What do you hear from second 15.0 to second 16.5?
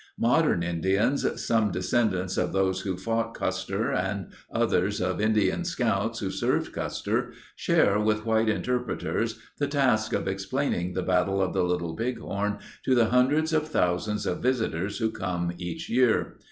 come each year.